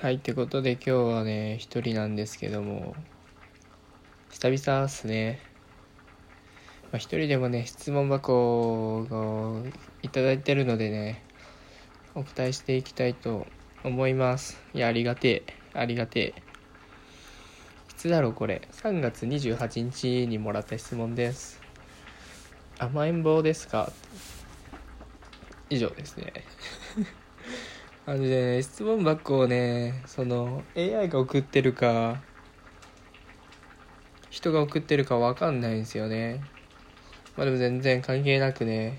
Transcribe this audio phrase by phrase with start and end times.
[0.00, 2.94] はいってことで今日はね一人なんですけども
[4.30, 5.40] 久々っすね。
[6.84, 9.62] まあ一人でもね質問箱を
[10.02, 11.22] いただいてるのでね
[12.14, 13.46] お答えしていきたいと
[13.84, 14.58] 思います。
[14.72, 16.42] いやありがてえありがてえ。
[17.90, 18.62] いつだろうこれ。
[18.72, 21.60] 3月28日にもらった質問です。
[22.78, 23.92] 甘えん坊ですか？
[25.68, 26.32] 以上ですね。
[28.10, 32.16] あのね質問箱をねその AI が送ってるか
[34.30, 36.40] 人が送ってるかわかんないんですよね。
[37.36, 38.98] まあでも全然関係なくね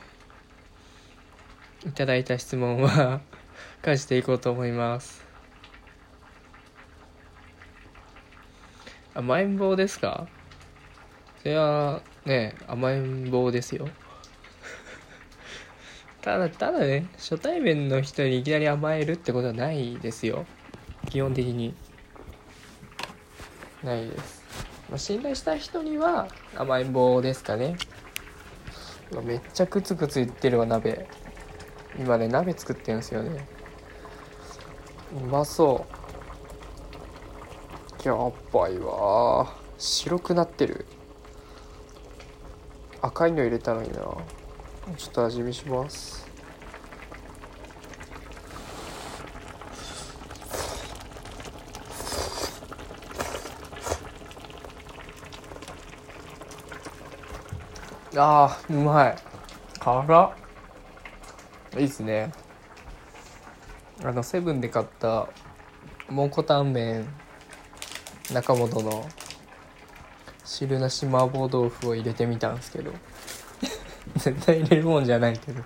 [1.86, 3.20] いただいた質問は
[3.84, 5.22] 返していこうと思います。
[9.14, 10.26] 甘えん坊ですか？
[11.40, 13.90] それはね甘えん坊ですよ。
[16.22, 20.46] ただただね初対面の人にいきなり甘えるってことはないですよ。
[21.10, 21.74] 基本的に。
[23.84, 24.44] ないです、
[24.90, 27.76] まあ、信頼した人には甘えん坊ですかね。
[29.24, 31.08] めっちゃクツクツ言ってるわ鍋。
[32.00, 33.48] 今ね鍋作ってるんですよね。
[35.14, 35.86] うまそ
[38.04, 38.08] う。
[38.08, 40.86] やっばいわ白くなってる。
[43.02, 44.02] 赤いの入れたのにな。
[44.98, 46.28] ちょっと味見します。
[58.16, 59.16] あーうまい。
[59.80, 60.32] 辛っ。
[61.80, 62.32] いいっすね。
[64.04, 65.30] あのセブンで買った
[66.10, 67.08] 蒙古タンメン
[68.34, 69.08] 中本の
[70.44, 72.92] 汁なし麻婆豆腐を入れてみたんですけど。
[74.16, 75.62] 絶対入れるもんじゃないけど。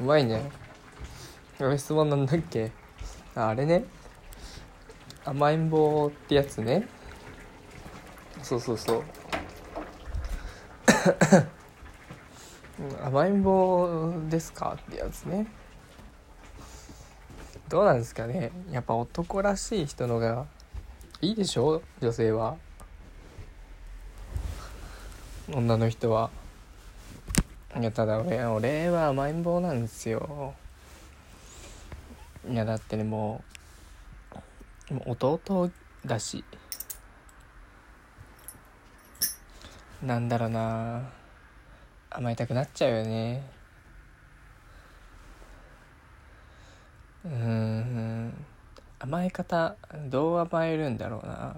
[0.00, 0.50] うまいね。
[1.60, 2.72] あれ質問なんだっけ？
[3.34, 3.84] ああれね。
[5.24, 6.88] 甘えん坊ってやつね。
[8.42, 9.02] そうそうそう。
[13.04, 15.46] 甘えん坊ですかってやつね。
[17.68, 18.50] どうなんですかね。
[18.70, 20.46] やっぱ男らしい人のが
[21.20, 21.82] いいでしょ？
[22.00, 22.56] 女性は。
[25.50, 26.30] 女の人は。
[27.76, 30.54] いやただ俺俺は甘えん坊なんですよ。
[32.48, 33.42] いやだってねも
[34.90, 35.70] うもう弟
[36.06, 36.44] だし。
[40.02, 41.10] なんだろうな。
[42.10, 43.42] 甘えたくなっちゃうよね。
[47.24, 48.46] うん。
[49.00, 49.74] 甘え方
[50.08, 51.56] どう甘えるんだろうな。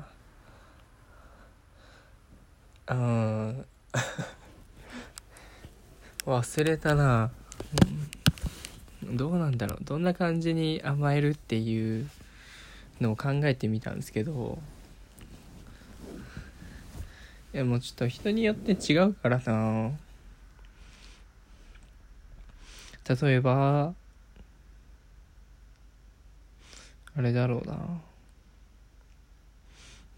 [2.89, 3.67] うん。
[6.27, 7.31] 忘れたな、
[9.05, 9.85] うん、どうなんだろう。
[9.85, 12.11] どんな感じに甘えるっていう
[13.01, 14.59] のを考えてみたんですけど。
[17.55, 19.93] いやもうちょっと人によって違うからな。
[23.09, 23.95] 例えば
[27.17, 27.75] あれだろうな。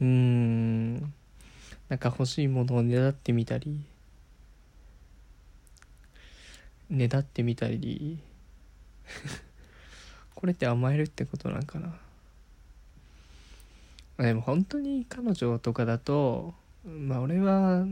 [0.01, 1.01] うーん。
[1.89, 3.79] なんか欲しいものをねだってみたり。
[6.91, 8.19] ねだってみたり
[10.35, 11.99] これって甘えるってことなんかな。
[14.19, 16.55] でも本当に彼女とかだと
[16.85, 17.85] まあ俺は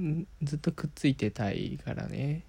[0.42, 2.42] ずっとくっついてたいからね。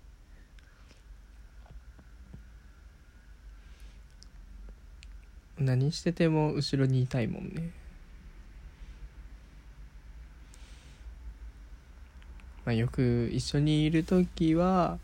[5.59, 7.71] 何してても後ろにいたいもんね。
[12.65, 14.99] まあよく一緒にいる時は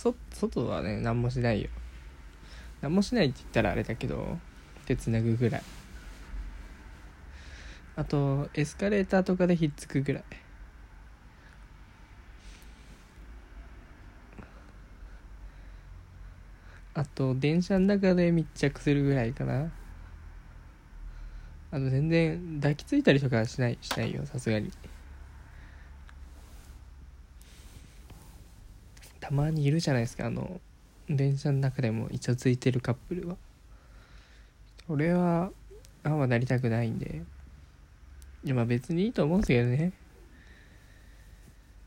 [0.00, 1.68] そ外はね何もしないよ。
[2.80, 4.38] 何もしないって言ったらあれだけど
[4.86, 5.62] 手つなぐぐらい。
[7.96, 10.24] あとエスカレーターとかでひっつくぐらい。
[16.94, 19.70] あと電車の中で密着するぐらいかな。
[21.72, 24.72] あの全然抱きついたりとかしないしないよさすがに。
[29.30, 30.60] たまにいるじゃないですかあの
[31.08, 33.36] 電車の中でもイチャついてるカップルは。
[34.88, 35.52] 俺は
[36.02, 37.22] あんまなりたくないんで。
[38.42, 39.92] いやまあ別にいいと思うんですけどね。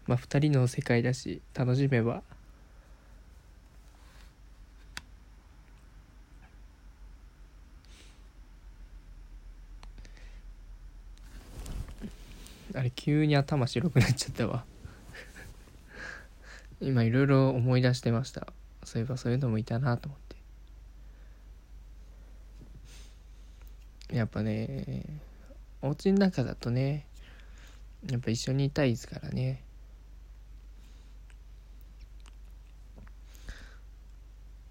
[0.07, 2.23] まあ2人の世界だし楽しめば。
[12.73, 14.63] あれ急に頭白くなっちゃったわ。
[16.83, 18.47] 今いろいろ思い出してました。
[18.83, 20.19] そういえばそういうのもいたなと思っ
[24.09, 24.15] て。
[24.15, 25.05] やっぱね
[25.81, 27.07] お家の中だとね
[28.09, 29.63] やっぱ一緒にいたいですからね。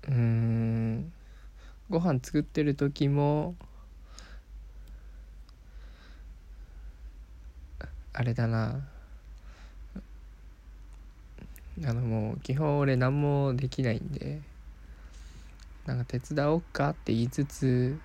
[0.09, 1.13] うん
[1.89, 3.55] ご飯作ってる時も
[8.13, 8.89] あれだな。
[11.85, 14.41] あのもう基本俺何もできないんで
[15.87, 17.99] なんか手伝おうかって言いつつ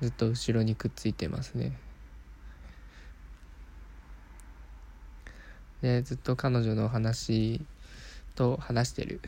[0.00, 1.76] ずっと後ろにくっついてますね。
[5.82, 7.60] でずっと彼女の話
[8.34, 9.20] と話してる。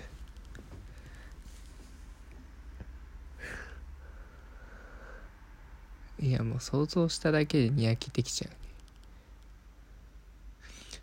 [6.19, 8.57] いやもう想像しただけでにやけてきちゃうね。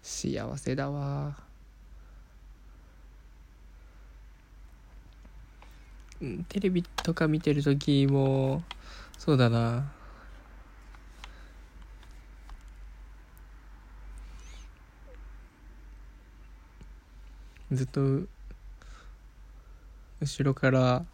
[0.02, 1.50] 幸せだわうん
[6.50, 8.63] テレビとか見てる時も
[9.18, 9.92] そうだな。
[17.71, 18.01] ずっと
[20.19, 21.06] 後ろから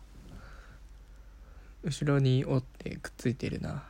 [1.84, 3.84] 後ろに折ってくっついてるな。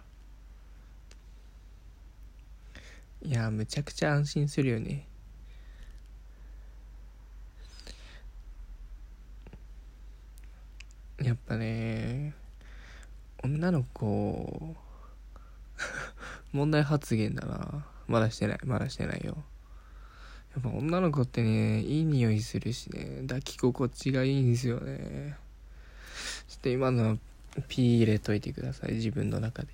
[3.21, 5.07] いやむちゃくちゃ安心するよね。
[11.25, 12.35] やっぱね
[13.43, 14.75] 女の子
[16.53, 17.85] 問題発言だな。
[18.07, 19.43] まだしてないまだしてないよ。
[20.53, 23.21] やっぱ女の子ってねいい匂いするしね。
[23.23, 25.35] 抱き心地がいいんですよね。
[26.47, 27.17] ちょっと今の
[27.69, 28.93] ピー入れといてください。
[28.93, 29.69] 自分の中で。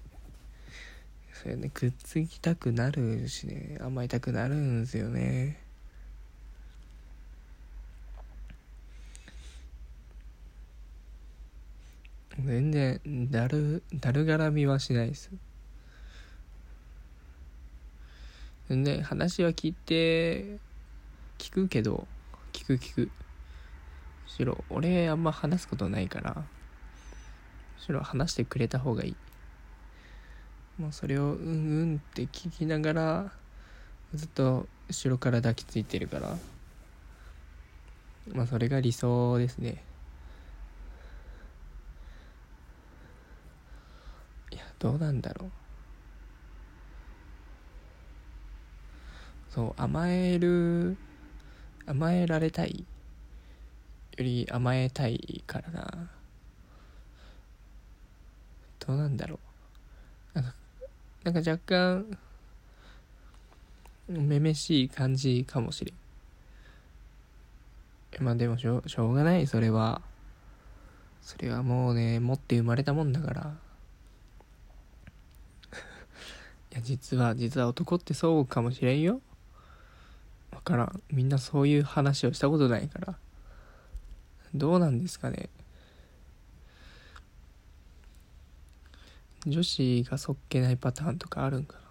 [1.33, 3.77] それねくっつきたくなるしね。
[3.81, 5.59] 甘えたくなるんですよね。
[12.45, 12.99] 全然
[13.31, 15.31] だるだるがらみはしないです。
[18.69, 20.59] 全然話は聞いて
[21.37, 22.07] 聞くけど
[22.53, 23.01] 聞く聞く。
[23.01, 23.09] む
[24.29, 26.43] しろ俺あんま話すことないからむ
[27.77, 29.15] しろ話してくれた方がいい。
[30.77, 33.31] もうそれをうんうんって聞きながら
[34.15, 36.37] ずっと後ろから抱きついてるから
[38.33, 39.83] まあそれが理想ですね
[44.51, 45.51] いやどうなんだろう。
[49.53, 50.97] そう甘える
[51.85, 52.87] 甘えられたい
[54.17, 56.09] より甘えたいからな。
[58.79, 59.39] どうなんだろ
[60.33, 60.39] う。
[60.39, 60.55] なんか
[61.25, 62.17] なんか若干
[64.07, 65.91] めめしい感じかもしれ
[68.19, 68.23] ん。
[68.23, 69.45] まあでもしょしょうがない。
[69.45, 70.01] それは。
[71.21, 73.70] それはもうね持って生まれたもんだから。
[76.71, 79.21] いや実は実は男ってそうかもしれんよ。
[80.51, 81.01] わからん。
[81.11, 83.15] みんなそういう話をしたことないから。
[84.53, 85.49] どうなんですかね。
[89.45, 91.81] 女子がそっけないパターンとかあるんかな。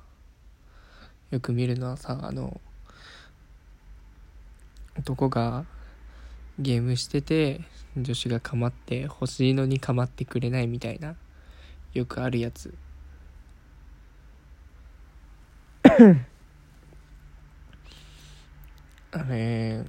[1.31, 2.61] よく見るのはさあの
[4.99, 5.65] 男が
[6.59, 7.61] ゲームしてて
[7.97, 11.17] 女子が構って欲しいのに構ってくれないみたいな
[11.93, 12.75] よくあるやつ。
[19.13, 19.85] あれ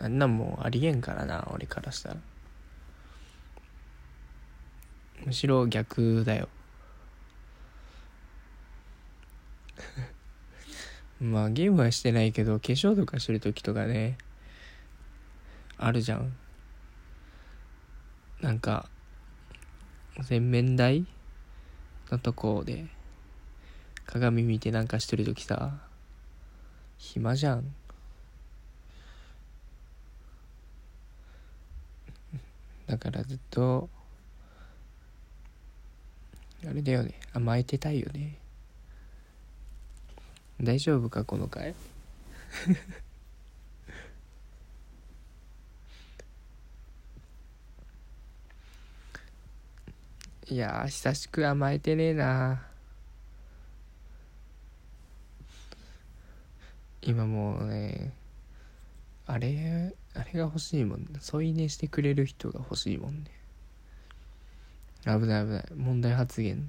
[0.00, 2.16] あんなんもうありえんからな俺からしたら。
[5.24, 6.48] むしろ逆だよ。
[11.20, 14.16] まあゲームはしてないけど化粧とかしてる時とかね
[15.76, 16.34] あるじゃん。
[18.40, 18.88] なんか
[20.22, 21.06] 洗面台
[22.10, 22.86] のとこで
[24.06, 25.78] 鏡見てなんかしてる時さ
[26.98, 27.74] 暇じゃん。
[32.86, 33.88] だからずっと
[36.64, 37.14] あれだよね。
[37.32, 38.38] 甘えてたいよね。
[40.60, 41.74] 大丈夫かこの回？
[50.48, 52.65] いや久しく甘えてねえな
[57.06, 58.12] 今もうね
[59.26, 63.30] あれあれが欲しいもん添い寝してくれる人が欲しいもんね。
[65.04, 65.64] 危ない危ない。
[65.76, 66.68] 問題発言。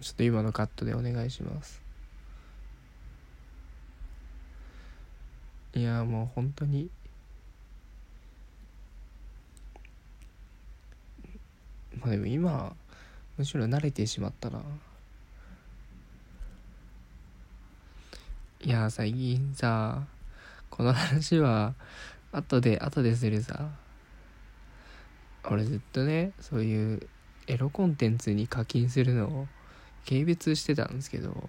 [0.00, 1.80] ちょっと今のカットでお願いします。
[5.74, 6.90] いやもう本当に
[12.00, 12.74] まあでも今
[13.36, 14.60] むしろ慣れてしまったな。
[18.68, 20.02] いや最近さ
[20.68, 21.72] この話は
[22.32, 23.70] 後で後でするさ。
[25.44, 27.08] 俺ずっとねそういう
[27.46, 29.48] エロコンテンツに課金するのを
[30.06, 31.48] 軽蔑してたんですけど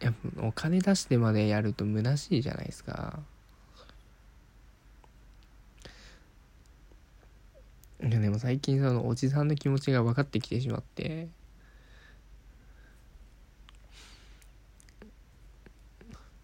[0.00, 3.20] やっぱお金出してまでやると虚しいじゃないですか。
[8.02, 11.28] いやでも最近そのおじさんの気持ちが分かってきてしまって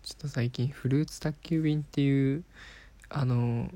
[0.07, 2.45] ちょっと最近フルーツ宅急便っていう
[3.09, 3.71] あの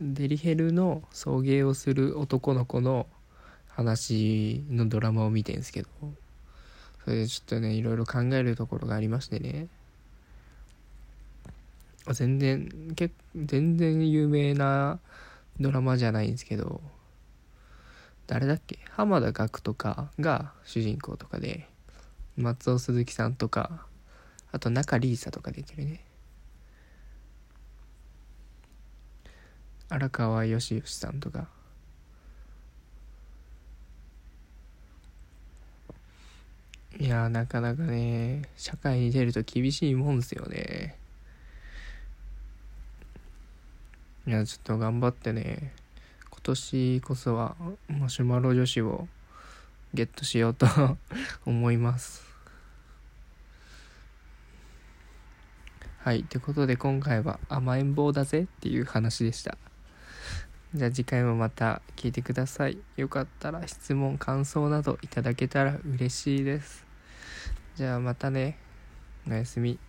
[0.00, 3.06] デリヘルの送迎をする男の子の
[3.68, 5.88] 話のドラマを見てんですけど
[7.04, 9.68] それでちょっとねいろいろ考えるところがありましてね。
[12.12, 15.00] 全然け全然有名な
[15.58, 16.80] ドラマじゃないんですけど
[18.28, 18.78] 誰だっけ？
[18.90, 21.68] 浜田岳とかが主人公とかで
[22.36, 23.86] 松尾鈴木さんとか
[24.56, 26.00] あと中里依紗とか出てるね。
[29.90, 31.46] 荒川よしよしさんとか。
[36.98, 40.96] いやなかなかね社会に出ると厳しいもんですよね。
[44.26, 45.74] いやちょっと頑張ってね。
[46.30, 47.56] 今年こそは
[47.88, 49.06] マシュマロ女子を
[49.92, 50.66] ゲットしようと
[51.44, 52.35] 思います。
[56.06, 59.58] はいってことで今回は甘えん坊だぜっていう話でした。
[60.72, 62.78] じゃあ次回もまた聞いてください。
[62.96, 66.86] よかったら質問感想などいただけたら嬉しいです。
[67.74, 68.56] じゃあまたね。
[69.28, 69.80] おやすみ。